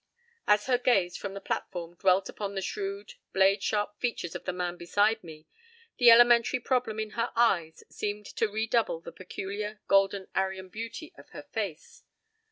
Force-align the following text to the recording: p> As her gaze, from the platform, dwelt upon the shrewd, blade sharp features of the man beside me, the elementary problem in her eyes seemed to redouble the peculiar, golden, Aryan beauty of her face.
p> 0.01 0.23
As 0.53 0.65
her 0.65 0.79
gaze, 0.79 1.15
from 1.15 1.35
the 1.35 1.39
platform, 1.39 1.93
dwelt 1.93 2.27
upon 2.27 2.55
the 2.55 2.61
shrewd, 2.63 3.13
blade 3.33 3.61
sharp 3.61 3.99
features 3.99 4.33
of 4.33 4.45
the 4.45 4.51
man 4.51 4.75
beside 4.75 5.23
me, 5.23 5.45
the 5.99 6.09
elementary 6.09 6.59
problem 6.59 6.99
in 6.99 7.11
her 7.11 7.31
eyes 7.35 7.83
seemed 7.87 8.25
to 8.25 8.47
redouble 8.49 8.99
the 9.01 9.11
peculiar, 9.11 9.79
golden, 9.87 10.27
Aryan 10.33 10.69
beauty 10.69 11.13
of 11.19 11.29
her 11.29 11.43
face. 11.43 12.03